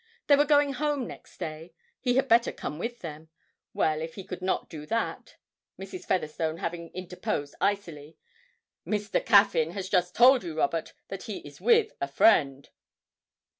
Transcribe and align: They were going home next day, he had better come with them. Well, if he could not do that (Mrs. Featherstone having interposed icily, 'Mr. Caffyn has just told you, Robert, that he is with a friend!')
They 0.25 0.35
were 0.35 0.45
going 0.45 0.73
home 0.73 1.05
next 1.05 1.37
day, 1.37 1.75
he 1.99 2.15
had 2.15 2.27
better 2.27 2.51
come 2.51 2.79
with 2.79 3.01
them. 3.01 3.29
Well, 3.71 4.01
if 4.01 4.15
he 4.15 4.23
could 4.23 4.41
not 4.41 4.67
do 4.67 4.87
that 4.87 5.35
(Mrs. 5.79 6.05
Featherstone 6.07 6.57
having 6.57 6.89
interposed 6.95 7.53
icily, 7.61 8.17
'Mr. 8.83 9.23
Caffyn 9.23 9.73
has 9.73 9.89
just 9.89 10.15
told 10.15 10.43
you, 10.43 10.57
Robert, 10.57 10.93
that 11.09 11.25
he 11.25 11.37
is 11.47 11.61
with 11.61 11.91
a 12.01 12.07
friend!') 12.07 12.69